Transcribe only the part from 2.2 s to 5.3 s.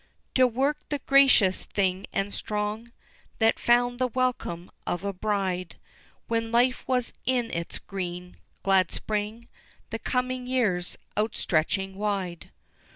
strong, That found the welcome of a